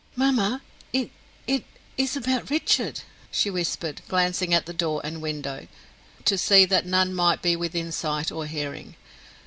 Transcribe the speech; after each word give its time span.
"Mamma, 0.15 0.63
it 0.93 1.11
it 1.45 1.63
is 1.95 2.17
about 2.17 2.49
Richard," 2.49 3.01
she 3.29 3.51
whispered, 3.51 4.01
glancing 4.07 4.51
at 4.51 4.65
the 4.65 4.73
door 4.73 4.99
and 5.03 5.21
window, 5.21 5.67
to 6.25 6.39
see 6.39 6.65
that 6.65 6.87
none 6.87 7.13
might 7.13 7.43
be 7.43 7.55
within 7.55 7.91
sight 7.91 8.31
or 8.31 8.47
hearing. 8.47 8.95